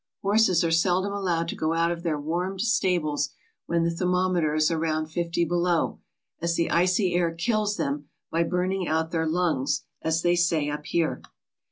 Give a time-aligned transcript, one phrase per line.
[0.23, 3.35] Horses are seldom allowed to go out of their warmed stables
[3.67, 5.99] when the thermometer is around fifty below,
[6.41, 10.87] as the icy air kills them by '"burning out" their lungs, as they say up
[10.87, 11.21] here.